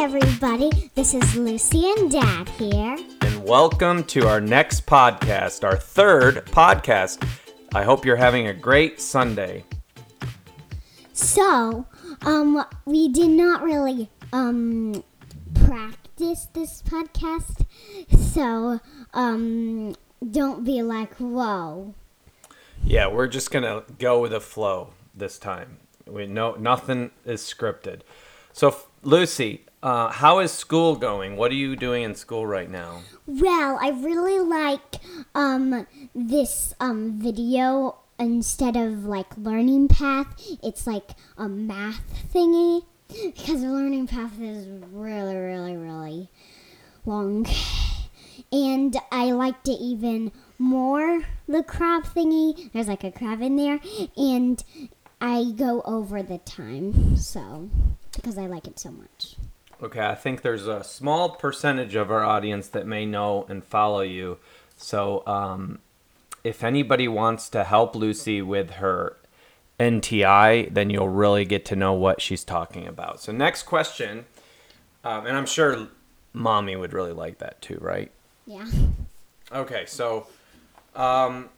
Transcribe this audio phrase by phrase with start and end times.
[0.00, 0.70] everybody.
[0.94, 2.96] This is Lucy and Dad here.
[3.20, 7.22] And welcome to our next podcast, our third podcast.
[7.74, 9.62] I hope you're having a great Sunday.
[11.12, 11.86] So,
[12.22, 15.04] um, we did not really um
[15.66, 17.66] practice this podcast,
[18.18, 18.80] so
[19.12, 19.94] um,
[20.30, 21.94] don't be like, whoa.
[22.82, 25.76] Yeah, we're just gonna go with the flow this time.
[26.06, 28.00] We know nothing is scripted.
[28.54, 31.36] So, Lucy, uh, how is school going?
[31.36, 33.00] What are you doing in school right now?
[33.26, 34.96] Well, I really like
[35.34, 40.26] um this um video instead of like learning path,
[40.62, 42.02] it's like a math
[42.32, 46.28] thingy because learning path is really really really
[47.06, 47.46] long.
[48.52, 52.70] And I liked it even more the crab thingy.
[52.72, 53.80] There's like a crab in there
[54.16, 54.62] and
[55.20, 57.70] I go over the time, so
[58.12, 59.36] because I like it so much.
[59.82, 64.02] Okay, I think there's a small percentage of our audience that may know and follow
[64.02, 64.38] you.
[64.76, 65.78] So, um,
[66.44, 69.16] if anybody wants to help Lucy with her
[69.78, 73.20] NTI, then you'll really get to know what she's talking about.
[73.20, 74.26] So, next question,
[75.02, 75.88] um, and I'm sure
[76.34, 78.10] mommy would really like that too, right?
[78.46, 78.66] Yeah.
[79.52, 80.26] Okay, so
[80.94, 81.48] um,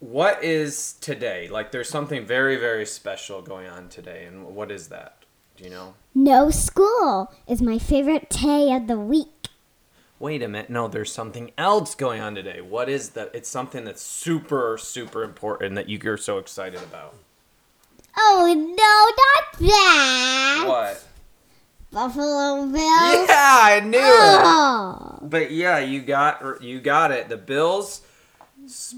[0.00, 1.48] what is today?
[1.48, 5.21] Like, there's something very, very special going on today, and what is that?
[5.62, 5.94] Do you know?
[6.12, 9.46] No school is my favorite day of the week.
[10.18, 10.70] Wait a minute.
[10.70, 12.60] No, there's something else going on today.
[12.60, 13.30] What is that?
[13.32, 17.14] It's something that's super, super important that you're so excited about.
[18.18, 20.64] Oh no, not that!
[20.66, 21.04] What?
[21.92, 23.28] Buffalo Bills.
[23.28, 24.02] Yeah, I knew it.
[24.02, 25.18] Oh.
[25.22, 27.28] But yeah, you got you got it.
[27.28, 28.02] The Bills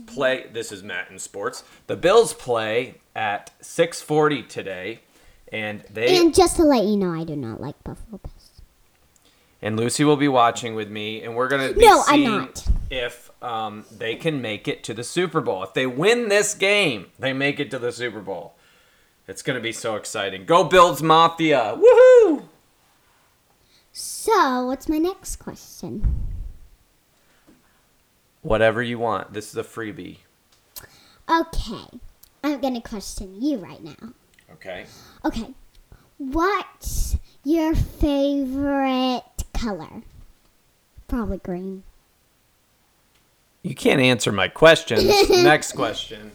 [0.07, 0.47] play.
[0.51, 1.63] This is Matt in sports.
[1.89, 5.01] The Bills play at 6:40 today,
[5.55, 8.51] and they And just to let you know, I do not like Buffalo Bills.
[9.63, 12.65] and Lucy will be watching with me, and we're gonna be No, I'm not.
[12.91, 15.63] if um, they can make it to the Super Bowl.
[15.63, 18.55] If they win this game, they make it to the Super Bowl.
[19.29, 20.45] It's gonna be so exciting.
[20.45, 21.79] Go Bills Mafia!
[21.79, 22.45] Woohoo!
[23.93, 26.27] So, what's my next question?
[28.43, 29.33] Whatever you want.
[29.33, 30.19] This is a freebie.
[31.31, 32.01] Okay,
[32.43, 34.13] I'm gonna question you right now.
[34.55, 34.87] Okay.
[35.25, 35.55] Okay,
[36.19, 39.23] what's your favorite
[39.53, 40.03] color?
[41.09, 41.83] Probably green.
[43.63, 45.05] You can't answer my questions.
[45.31, 46.33] Next question.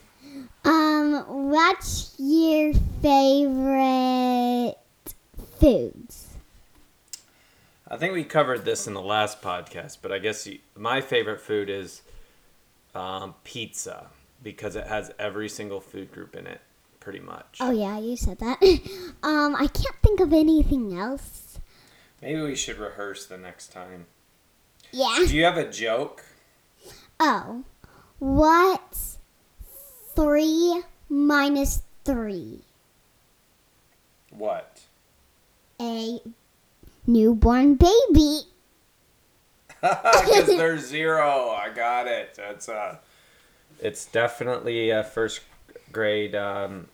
[0.66, 4.76] Um, what's your favorite
[5.60, 6.28] foods?
[7.88, 11.42] I think we covered this in the last podcast, but I guess you, my favorite
[11.42, 12.02] food is
[12.94, 14.08] um, pizza
[14.44, 16.62] because it has every single food group in it,
[17.00, 17.58] pretty much.
[17.60, 18.62] Oh yeah, you said that.
[19.24, 21.60] um, I can't think of anything else.
[22.22, 24.06] Maybe we should rehearse the next time.
[24.92, 25.16] Yeah.
[25.18, 26.26] Do you have a joke?
[27.20, 27.64] Oh,
[28.20, 29.18] what's
[30.16, 32.62] three minus three?
[34.32, 34.82] What?
[35.82, 36.20] A
[37.08, 38.42] newborn baby.
[39.82, 41.52] Because there's zero.
[41.52, 42.34] I got it.
[42.36, 42.98] That's uh,
[43.80, 45.40] it's definitely a first
[45.92, 46.88] grade um,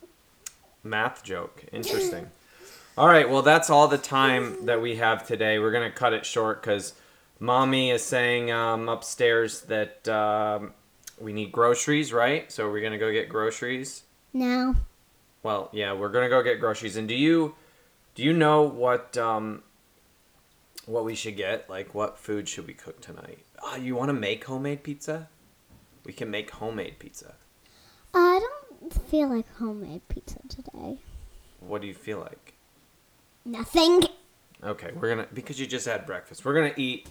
[0.83, 1.63] math joke.
[1.71, 2.27] Interesting.
[2.97, 3.29] All right.
[3.29, 5.59] Well, that's all the time that we have today.
[5.59, 6.93] We're gonna cut it short because
[7.41, 10.71] mommy is saying um, upstairs that um,
[11.19, 12.13] we need groceries.
[12.13, 12.49] Right.
[12.49, 14.03] So we're gonna go get groceries.
[14.31, 14.75] No.
[15.43, 16.95] Well, yeah, we're gonna go get groceries.
[16.95, 17.55] And do you
[18.15, 19.61] do you know what um
[20.85, 21.69] what we should get?
[21.69, 23.39] Like what food should we cook tonight?
[23.61, 25.27] Ah, you want to make homemade pizza?
[26.05, 27.35] We can make homemade pizza.
[28.13, 30.97] I don't feel like homemade pizza today.
[31.59, 32.53] What do you feel like?
[33.43, 34.03] Nothing.
[34.63, 36.43] Okay, we're gonna because you just had breakfast.
[36.45, 37.07] We're gonna eat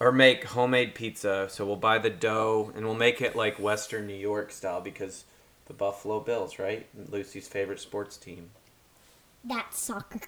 [0.00, 1.48] or make homemade pizza.
[1.50, 5.24] So we'll buy the dough and we'll make it like Western New York style because
[5.66, 6.86] the Buffalo Bills, right?
[7.10, 8.50] Lucy's favorite sports team.
[9.42, 10.20] That's soccer.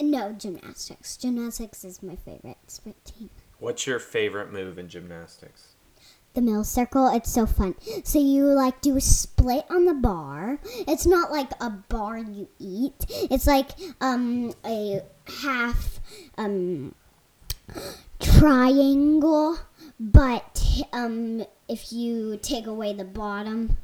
[0.00, 1.16] No, gymnastics.
[1.16, 3.30] Gymnastics is my favorite sport team.
[3.58, 5.73] What's your favorite move in gymnastics?
[6.34, 7.08] The mill circle.
[7.14, 7.74] It's so fun.
[8.04, 10.58] So you like do a split on the bar.
[10.86, 13.06] It's not like a bar you eat.
[13.08, 13.70] It's like
[14.00, 15.00] um a
[15.42, 16.00] half
[16.36, 16.94] um
[18.20, 19.58] triangle,
[19.98, 23.76] but um if you take away the bottom,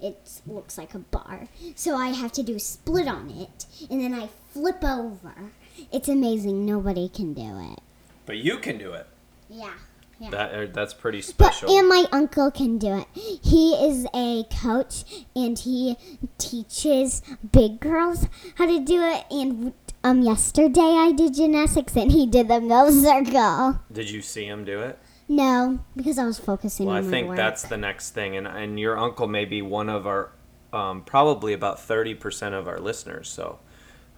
[0.00, 1.48] it looks like a bar.
[1.74, 5.52] So I have to do a split on it, and then I flip over.
[5.92, 6.66] It's amazing.
[6.66, 7.80] Nobody can do it.
[8.26, 9.06] But you can do it.
[9.48, 9.74] Yeah.
[10.20, 10.30] Yeah.
[10.30, 11.68] That uh, that's pretty special.
[11.68, 13.06] But and my uncle can do it.
[13.14, 15.04] He is a coach
[15.36, 15.96] and he
[16.38, 17.22] teaches
[17.52, 18.26] big girls
[18.56, 19.24] how to do it.
[19.30, 19.72] And
[20.02, 23.80] um yesterday I did gymnastics and he did the middle circle.
[23.92, 24.98] Did you see him do it?
[25.28, 27.36] No, because I was focusing Well, I think work.
[27.36, 30.30] that's the next thing, and and your uncle may be one of our,
[30.72, 33.28] um, probably about thirty percent of our listeners.
[33.28, 33.58] So,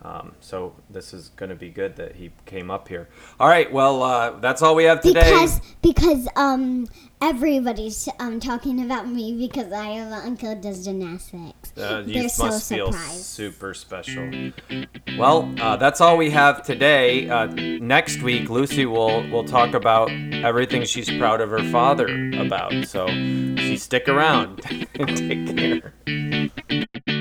[0.03, 3.09] um, so this is going to be good that he came up here.
[3.39, 5.31] All right, well, uh, that's all we have today.
[5.31, 6.89] because because um
[7.21, 11.77] everybody's um talking about me because I have an uncle does gymnastics.
[11.77, 13.25] Uh, you They're so feel surprised.
[13.25, 14.51] super special.
[15.19, 17.29] Well, uh, that's all we have today.
[17.29, 22.07] Uh, next week, Lucy will will talk about everything she's proud of her father
[22.39, 22.73] about.
[22.87, 24.63] So, she stick around
[24.95, 27.20] and take care.